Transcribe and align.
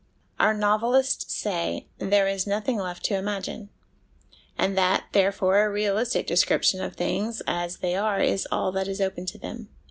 Our 0.39 0.55
novelists 0.55 1.31
say 1.31 1.85
there 1.99 2.27
is 2.27 2.47
nothing 2.47 2.79
left 2.79 3.03
to 3.05 3.13
imagine; 3.17 3.69
and 4.57 4.75
that, 4.75 5.03
therefore, 5.11 5.63
a 5.63 5.69
realistic 5.69 6.25
description 6.25 6.81
of 6.81 6.95
things 6.95 7.43
as 7.45 7.77
they 7.77 7.95
are 7.95 8.19
is 8.19 8.47
all 8.51 8.71
that 8.71 8.87
is 8.87 8.99
open 8.99 9.27
to 9.27 9.37
them. 9.37 9.69